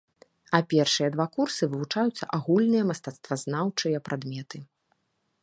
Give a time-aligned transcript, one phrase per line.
[0.57, 4.57] А першыя два курсы вывучаюцца агульныя мастацтвазнаўчыя прадметы.